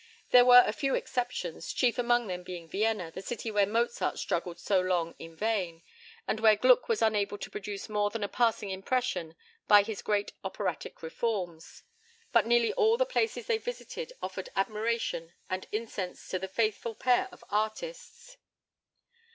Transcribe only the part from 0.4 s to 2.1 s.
were a few exceptions, chief